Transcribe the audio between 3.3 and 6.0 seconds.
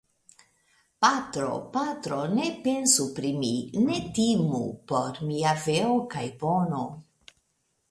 mi; ne timu por mia veo